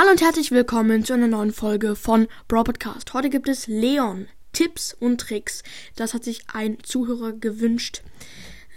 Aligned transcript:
Hallo 0.00 0.12
und 0.12 0.22
herzlich 0.22 0.50
willkommen 0.50 1.04
zu 1.04 1.12
einer 1.12 1.28
neuen 1.28 1.52
Folge 1.52 1.94
von 1.94 2.26
Bro 2.48 2.64
Podcast. 2.64 3.12
Heute 3.12 3.28
gibt 3.28 3.50
es 3.50 3.66
Leon, 3.66 4.28
Tipps 4.54 4.96
und 4.98 5.20
Tricks. 5.20 5.62
Das 5.94 6.14
hat 6.14 6.24
sich 6.24 6.44
ein 6.50 6.78
Zuhörer 6.82 7.34
gewünscht. 7.34 8.00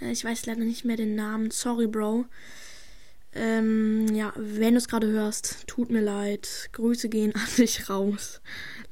Äh, 0.02 0.10
ich 0.10 0.22
weiß 0.22 0.44
leider 0.44 0.60
nicht 0.60 0.84
mehr 0.84 0.98
den 0.98 1.14
Namen. 1.14 1.50
Sorry, 1.50 1.86
Bro. 1.86 2.26
Ähm, 3.32 4.06
ja, 4.14 4.34
wenn 4.36 4.74
du 4.74 4.76
es 4.76 4.86
gerade 4.86 5.06
hörst, 5.06 5.66
tut 5.66 5.90
mir 5.90 6.02
leid. 6.02 6.68
Grüße 6.72 7.08
gehen 7.08 7.34
an 7.34 7.48
dich 7.56 7.88
raus. 7.88 8.42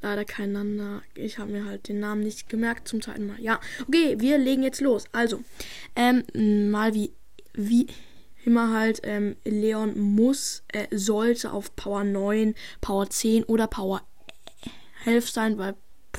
Leider 0.00 0.24
keinen 0.24 1.02
Ich 1.14 1.36
habe 1.36 1.52
mir 1.52 1.66
halt 1.66 1.86
den 1.88 2.00
Namen 2.00 2.22
nicht 2.22 2.48
gemerkt 2.48 2.88
zum 2.88 3.02
zweiten 3.02 3.26
Mal. 3.26 3.42
Ja, 3.42 3.60
okay, 3.86 4.16
wir 4.20 4.38
legen 4.38 4.62
jetzt 4.62 4.80
los. 4.80 5.04
Also, 5.12 5.44
ähm, 5.96 6.24
mal 6.70 6.94
wie, 6.94 7.12
wie 7.52 7.88
immer 8.44 8.72
halt, 8.72 9.00
ähm, 9.04 9.36
Leon 9.44 9.98
muss, 9.98 10.62
äh, 10.68 10.86
sollte 10.90 11.52
auf 11.52 11.74
Power 11.76 12.04
9, 12.04 12.54
Power 12.80 13.08
10 13.08 13.44
oder 13.44 13.66
Power 13.66 14.02
11 15.04 15.30
sein, 15.30 15.58
weil 15.58 15.74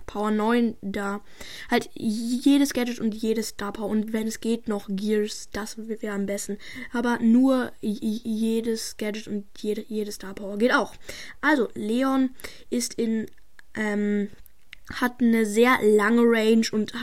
Power 0.05 0.31
9 0.31 0.75
da 0.81 1.21
halt 1.69 1.89
jedes 1.93 2.73
Gadget 2.73 2.99
und 2.99 3.13
jedes 3.13 3.49
Star 3.49 3.71
Power 3.71 3.89
und 3.89 4.11
wenn 4.11 4.27
es 4.27 4.41
geht 4.41 4.67
noch 4.67 4.87
Gears, 4.89 5.49
das 5.53 5.77
wäre 5.77 6.13
am 6.13 6.25
besten. 6.25 6.57
Aber 6.91 7.19
nur 7.19 7.71
jedes 7.81 8.97
Gadget 8.97 9.27
und 9.27 9.45
jede, 9.57 9.83
jedes 9.87 10.15
Star 10.15 10.33
Power 10.33 10.57
geht 10.57 10.73
auch. 10.73 10.93
Also 11.41 11.69
Leon 11.75 12.31
ist 12.69 12.95
in 12.95 13.27
ähm, 13.75 14.29
hat 14.91 15.21
eine 15.21 15.45
sehr 15.45 15.77
lange 15.81 16.23
Range 16.23 16.65
und 16.71 16.93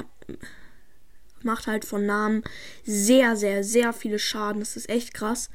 macht 1.45 1.67
halt 1.67 1.85
von 1.85 2.07
Namen 2.07 2.43
sehr, 2.85 3.37
sehr, 3.37 3.65
sehr 3.65 3.93
viele 3.93 4.19
Schaden. 4.19 4.61
Das 4.61 4.77
ist 4.77 4.89
echt 4.89 5.15
krass. 5.15 5.51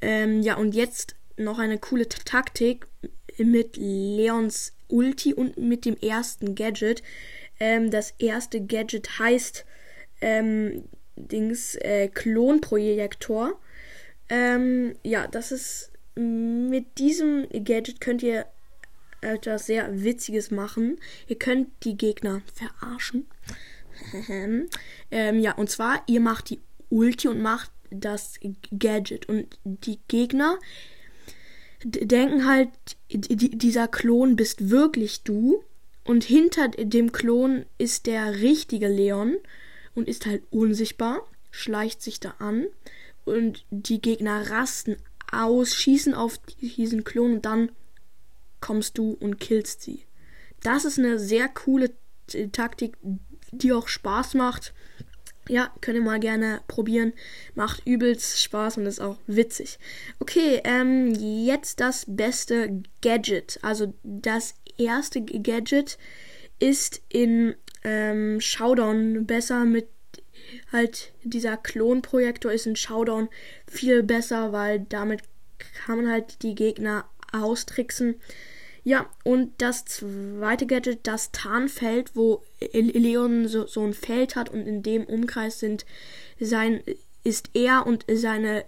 Ähm, 0.00 0.42
ja, 0.42 0.56
und 0.56 0.74
jetzt 0.74 1.16
noch 1.36 1.58
eine 1.58 1.78
coole 1.78 2.08
Taktik 2.08 2.86
mit 3.38 3.76
Leons 3.76 4.72
Ulti 4.88 5.34
und 5.34 5.56
mit 5.56 5.84
dem 5.84 5.96
ersten 5.96 6.54
Gadget. 6.54 7.02
Ähm, 7.58 7.90
das 7.90 8.14
erste 8.18 8.64
Gadget 8.64 9.18
heißt 9.18 9.64
ähm, 10.20 10.84
Dings 11.16 11.76
äh, 11.76 12.08
Klonprojektor. 12.08 13.58
Ähm, 14.28 14.94
ja, 15.02 15.26
das 15.26 15.52
ist 15.52 15.90
mit 16.16 16.98
diesem 16.98 17.48
Gadget 17.50 18.00
könnt 18.00 18.22
ihr 18.22 18.46
etwas 19.20 19.66
sehr 19.66 20.04
Witziges 20.04 20.50
machen. 20.50 20.98
Ihr 21.26 21.38
könnt 21.38 21.68
die 21.84 21.96
Gegner 21.96 22.42
verarschen. 22.54 23.26
ähm, 25.10 25.38
ja, 25.38 25.52
und 25.52 25.70
zwar, 25.70 26.02
ihr 26.06 26.20
macht 26.20 26.50
die 26.50 26.60
Ulti 26.90 27.28
und 27.28 27.40
macht 27.40 27.70
das 27.90 28.38
Gadget. 28.76 29.28
Und 29.28 29.58
die 29.64 29.98
Gegner 30.08 30.58
denken 31.84 32.46
halt, 32.46 32.70
dieser 33.10 33.88
Klon 33.88 34.36
bist 34.36 34.70
wirklich 34.70 35.22
du. 35.22 35.62
Und 36.04 36.24
hinter 36.24 36.68
dem 36.68 37.12
Klon 37.12 37.64
ist 37.78 38.06
der 38.06 38.40
richtige 38.40 38.88
Leon 38.88 39.36
und 39.94 40.08
ist 40.08 40.26
halt 40.26 40.42
unsichtbar, 40.50 41.26
schleicht 41.50 42.02
sich 42.02 42.20
da 42.20 42.34
an. 42.38 42.66
Und 43.24 43.64
die 43.70 44.02
Gegner 44.02 44.50
rasten 44.50 44.96
aus, 45.32 45.74
schießen 45.74 46.14
auf 46.14 46.38
diesen 46.60 47.04
Klon 47.04 47.34
und 47.34 47.46
dann 47.46 47.70
kommst 48.60 48.98
du 48.98 49.12
und 49.12 49.40
killst 49.40 49.82
sie. 49.82 50.04
Das 50.62 50.84
ist 50.84 50.98
eine 50.98 51.18
sehr 51.18 51.48
coole 51.48 51.90
Taktik, 52.52 52.96
die 53.62 53.72
auch 53.72 53.88
Spaß 53.88 54.34
macht. 54.34 54.72
Ja, 55.48 55.70
könnt 55.80 55.96
ihr 55.96 56.02
mal 56.02 56.20
gerne 56.20 56.62
probieren. 56.68 57.12
Macht 57.54 57.86
übelst 57.86 58.40
Spaß 58.42 58.78
und 58.78 58.86
ist 58.86 59.00
auch 59.00 59.18
witzig. 59.26 59.78
Okay, 60.18 60.60
ähm, 60.64 61.14
jetzt 61.14 61.80
das 61.80 62.06
beste 62.08 62.82
Gadget. 63.02 63.58
Also 63.62 63.92
das 64.02 64.54
erste 64.78 65.22
Gadget 65.22 65.98
ist 66.60 67.02
in 67.10 67.54
ähm, 67.82 68.40
Showdown 68.40 69.26
besser 69.26 69.66
mit 69.66 69.88
halt 70.72 71.12
dieser 71.22 71.56
Klonprojektor 71.56 72.52
ist 72.52 72.66
in 72.66 72.76
Showdown 72.76 73.28
viel 73.66 74.02
besser, 74.02 74.52
weil 74.52 74.80
damit 74.80 75.22
kann 75.84 75.96
man 75.96 76.10
halt 76.10 76.42
die 76.42 76.54
Gegner 76.54 77.06
austricksen. 77.32 78.16
Ja, 78.86 79.08
und 79.24 79.62
das 79.62 79.86
zweite 79.86 80.66
Gadget, 80.66 81.06
das 81.06 81.32
Tarnfeld, 81.32 82.14
wo 82.14 82.42
Leon 82.72 83.48
so, 83.48 83.66
so 83.66 83.82
ein 83.82 83.94
Feld 83.94 84.36
hat 84.36 84.50
und 84.50 84.66
in 84.66 84.82
dem 84.82 85.04
Umkreis 85.04 85.58
sind 85.58 85.86
sein, 86.38 86.82
ist 87.24 87.48
er 87.54 87.86
und 87.86 88.04
seine 88.12 88.66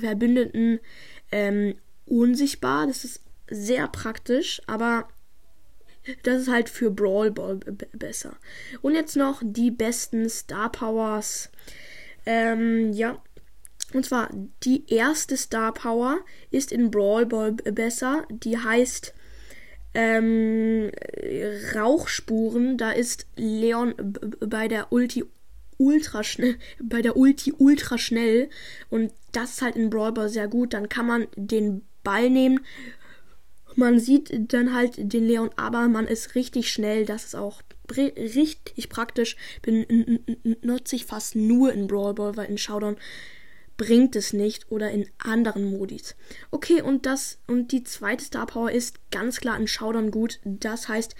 Verbündeten 0.00 0.80
ähm, 1.30 1.76
unsichtbar. 2.04 2.88
Das 2.88 3.04
ist 3.04 3.20
sehr 3.48 3.86
praktisch, 3.86 4.60
aber 4.66 5.08
das 6.24 6.42
ist 6.42 6.48
halt 6.48 6.68
für 6.68 6.90
Brawl 6.90 7.30
Ball 7.30 7.60
besser. 7.92 8.36
Und 8.82 8.94
jetzt 8.94 9.16
noch 9.16 9.40
die 9.44 9.70
besten 9.70 10.28
Star 10.28 10.70
Powers. 10.70 11.50
Ähm, 12.26 12.92
ja. 12.92 13.22
Und 13.92 14.04
zwar 14.04 14.28
die 14.64 14.92
erste 14.92 15.36
Star 15.36 15.72
Power 15.72 16.18
ist 16.50 16.72
in 16.72 16.90
Brawl 16.90 17.26
Ball 17.26 17.52
besser. 17.52 18.26
Die 18.28 18.58
heißt 18.58 19.14
ähm, 19.94 20.90
Rauchspuren, 21.74 22.76
da 22.76 22.90
ist 22.90 23.26
Leon 23.36 23.94
bei 24.40 24.68
der 24.68 24.92
Ulti 24.92 25.24
ultra 25.78 26.22
schnell, 26.22 26.56
bei 26.82 27.02
der 27.02 27.16
Ulti 27.16 27.52
ultra 27.56 27.98
schnell 27.98 28.48
und 28.90 29.12
das 29.32 29.54
ist 29.54 29.62
halt 29.62 29.76
in 29.76 29.90
Brawl 29.90 30.28
sehr 30.28 30.48
gut. 30.48 30.72
Dann 30.74 30.88
kann 30.88 31.06
man 31.06 31.26
den 31.36 31.82
Ball 32.02 32.30
nehmen. 32.30 32.60
Man 33.76 33.98
sieht 33.98 34.52
dann 34.52 34.72
halt 34.72 35.12
den 35.12 35.26
Leon, 35.26 35.50
aber 35.56 35.88
man 35.88 36.06
ist 36.06 36.36
richtig 36.36 36.70
schnell. 36.70 37.04
Das 37.04 37.24
ist 37.24 37.34
auch 37.34 37.62
richtig 37.98 38.88
praktisch. 38.88 39.36
Benutze 39.62 40.96
ich 40.96 41.04
fast 41.06 41.34
nur 41.34 41.72
in 41.72 41.88
Brawl 41.88 42.16
weil 42.16 42.48
in 42.48 42.58
Showdown 42.58 42.96
bringt 43.76 44.16
es 44.16 44.32
nicht 44.32 44.70
oder 44.70 44.90
in 44.90 45.08
anderen 45.18 45.64
Modis. 45.64 46.14
Okay, 46.50 46.82
und 46.82 47.06
das 47.06 47.38
und 47.46 47.72
die 47.72 47.84
zweite 47.84 48.24
Star 48.24 48.46
Power 48.46 48.70
ist 48.70 48.98
ganz 49.10 49.40
klar 49.40 49.58
in 49.58 49.66
Showdown 49.66 50.10
gut. 50.10 50.40
Das 50.44 50.88
heißt, 50.88 51.14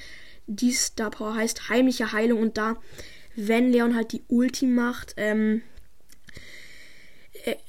die 0.46 0.72
Star 0.72 1.10
Power 1.10 1.34
heißt 1.34 1.68
heimliche 1.68 2.12
Heilung 2.12 2.40
und 2.40 2.56
da, 2.56 2.76
wenn 3.36 3.70
Leon 3.70 3.94
halt 3.94 4.12
die 4.12 4.22
Ulti 4.28 4.66
macht, 4.66 5.14
ähm, 5.16 5.62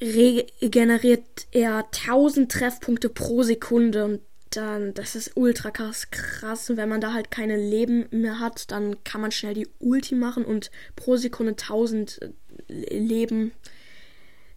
regeneriert 0.02 1.48
er 1.52 1.86
1000 1.92 2.52
Treffpunkte 2.52 3.10
pro 3.10 3.44
Sekunde 3.44 4.06
und 4.06 4.22
dann, 4.52 4.94
das 4.94 5.16
ist 5.16 5.32
ultra 5.36 5.72
krass, 5.72 6.10
krass. 6.12 6.70
Und 6.70 6.78
wenn 6.78 6.88
man 6.88 7.02
da 7.02 7.14
halt 7.14 7.30
keine 7.30 7.58
Leben 7.58 8.06
mehr 8.12 8.40
hat, 8.40 8.72
dann 8.72 9.04
kann 9.04 9.22
man 9.22 9.32
schnell 9.32 9.54
die 9.54 9.68
Ulti 9.80 10.16
machen 10.16 10.46
und 10.46 10.72
pro 10.96 11.18
Sekunde 11.18 11.54
1000 11.54 12.20
Leben 12.68 13.52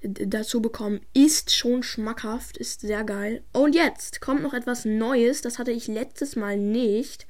dazu 0.02 0.62
bekommen. 0.62 1.00
Ist 1.14 1.54
schon 1.54 1.82
schmackhaft, 1.82 2.56
ist 2.56 2.82
sehr 2.82 3.04
geil. 3.04 3.42
Und 3.52 3.74
jetzt 3.74 4.20
kommt 4.20 4.42
noch 4.42 4.54
etwas 4.54 4.84
Neues, 4.84 5.40
das 5.40 5.58
hatte 5.58 5.72
ich 5.72 5.88
letztes 5.88 6.36
Mal 6.36 6.56
nicht. 6.56 7.26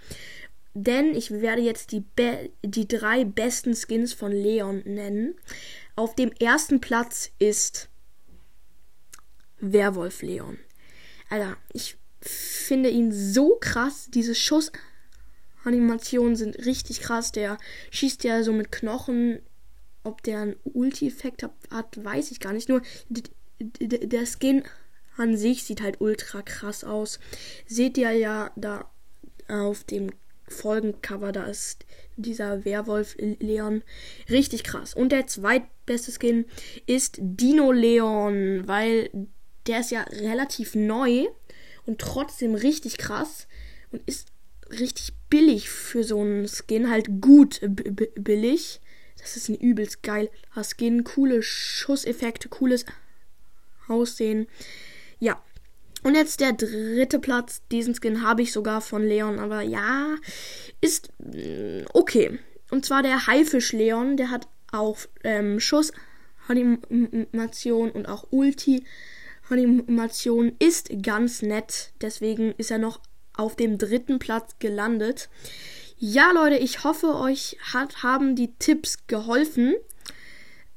Denn 0.74 1.14
ich 1.14 1.30
werde 1.30 1.62
jetzt 1.62 1.92
die, 1.92 2.00
Be 2.00 2.50
die 2.62 2.86
drei 2.86 3.24
besten 3.24 3.74
Skins 3.74 4.12
von 4.12 4.30
Leon 4.30 4.82
nennen. 4.84 5.34
Auf 5.96 6.14
dem 6.14 6.30
ersten 6.32 6.80
Platz 6.80 7.30
ist 7.38 7.88
Werwolf 9.60 10.22
Leon. 10.22 10.58
Alter, 11.30 11.56
ich 11.72 11.96
finde 12.20 12.90
ihn 12.90 13.12
so 13.12 13.56
krass. 13.60 14.08
Diese 14.12 14.34
Schussanimationen 14.34 16.36
sind 16.36 16.64
richtig 16.64 17.00
krass. 17.00 17.32
Der 17.32 17.58
schießt 17.90 18.24
ja 18.24 18.42
so 18.42 18.52
mit 18.52 18.70
Knochen 18.70 19.40
ob 20.08 20.22
der 20.22 20.40
einen 20.40 20.56
Ulti-Effekt 20.64 21.42
hat, 21.70 22.04
weiß 22.04 22.30
ich 22.30 22.40
gar 22.40 22.52
nicht. 22.52 22.68
Nur 22.68 22.82
der 23.60 24.26
Skin 24.26 24.64
an 25.16 25.36
sich 25.36 25.64
sieht 25.64 25.80
halt 25.82 26.00
ultra 26.00 26.42
krass 26.42 26.84
aus. 26.84 27.18
Seht 27.66 27.98
ihr 27.98 28.12
ja 28.12 28.50
da 28.56 28.90
auf 29.48 29.84
dem 29.84 30.10
Folgencover, 30.46 31.32
da 31.32 31.44
ist 31.44 31.84
dieser 32.16 32.64
Werwolf 32.64 33.16
Leon 33.18 33.82
richtig 34.30 34.64
krass. 34.64 34.94
Und 34.94 35.12
der 35.12 35.26
zweitbeste 35.26 36.12
Skin 36.12 36.46
ist 36.86 37.18
Dino 37.20 37.72
Leon, 37.72 38.66
weil 38.66 39.10
der 39.66 39.80
ist 39.80 39.90
ja 39.90 40.02
relativ 40.02 40.74
neu 40.74 41.26
und 41.86 42.00
trotzdem 42.00 42.54
richtig 42.54 42.98
krass 42.98 43.46
und 43.90 44.02
ist 44.06 44.28
richtig 44.70 45.12
billig 45.30 45.68
für 45.68 46.04
so 46.04 46.20
einen 46.20 46.48
Skin, 46.48 46.90
halt 46.90 47.20
gut 47.20 47.60
billig. 48.14 48.80
Das 49.18 49.36
ist 49.36 49.48
ein 49.48 49.56
übelst 49.56 50.02
geil 50.02 50.30
Skin. 50.62 51.04
Coole 51.04 51.42
Schusseffekte, 51.42 52.48
cooles 52.48 52.84
Aussehen. 53.88 54.46
Ja. 55.18 55.42
Und 56.02 56.14
jetzt 56.14 56.40
der 56.40 56.52
dritte 56.52 57.18
Platz. 57.18 57.62
Diesen 57.72 57.94
Skin 57.94 58.22
habe 58.22 58.42
ich 58.42 58.52
sogar 58.52 58.80
von 58.80 59.02
Leon, 59.02 59.40
aber 59.40 59.62
ja, 59.62 60.14
ist 60.80 61.08
mm, 61.18 61.86
okay. 61.92 62.38
Und 62.70 62.86
zwar 62.86 63.02
der 63.02 63.26
Haifisch 63.26 63.72
Leon, 63.72 64.16
der 64.16 64.30
hat 64.30 64.46
auch 64.70 64.98
ähm, 65.24 65.58
Schussanimation 65.58 67.90
und 67.90 68.06
auch 68.06 68.28
Ulti 68.30 68.84
Animation 69.50 70.52
ist 70.58 70.90
ganz 71.02 71.42
nett. 71.42 71.92
Deswegen 72.00 72.52
ist 72.52 72.70
er 72.70 72.78
noch 72.78 73.00
auf 73.34 73.56
dem 73.56 73.78
dritten 73.78 74.18
Platz 74.18 74.56
gelandet. 74.58 75.28
Ja, 76.00 76.30
Leute, 76.30 76.56
ich 76.56 76.84
hoffe, 76.84 77.16
euch 77.16 77.56
hat, 77.72 78.04
haben 78.04 78.36
die 78.36 78.54
Tipps 78.58 79.06
geholfen. 79.08 79.74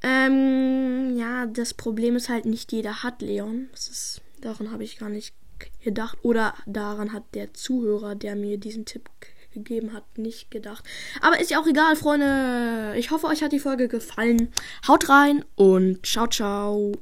Ähm, 0.01 1.15
ja, 1.15 1.45
das 1.45 1.75
Problem 1.75 2.15
ist 2.15 2.27
halt, 2.27 2.45
nicht 2.45 2.71
jeder 2.71 3.03
hat 3.03 3.21
Leon. 3.21 3.69
Das 3.71 3.87
ist, 3.87 4.21
daran 4.41 4.71
habe 4.71 4.83
ich 4.83 4.97
gar 4.97 5.09
nicht 5.09 5.35
gedacht. 5.83 6.17
Oder 6.23 6.55
daran 6.65 7.13
hat 7.13 7.23
der 7.35 7.53
Zuhörer, 7.53 8.15
der 8.15 8.35
mir 8.35 8.57
diesen 8.57 8.85
Tipp 8.85 9.09
gegeben 9.53 9.93
hat, 9.93 10.17
nicht 10.17 10.49
gedacht. 10.49 10.85
Aber 11.21 11.39
ist 11.39 11.51
ja 11.51 11.61
auch 11.61 11.67
egal, 11.67 11.95
Freunde. 11.95 12.95
Ich 12.97 13.11
hoffe, 13.11 13.27
euch 13.27 13.43
hat 13.43 13.51
die 13.51 13.59
Folge 13.59 13.87
gefallen. 13.87 14.51
Haut 14.87 15.07
rein 15.07 15.45
und 15.55 16.03
ciao, 16.03 16.25
ciao. 16.25 16.93